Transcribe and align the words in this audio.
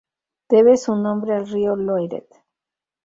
Debe 0.49 0.77
su 0.77 0.95
nombre 0.95 1.35
al 1.35 1.47
río 1.47 1.75
Loiret. 1.75 2.25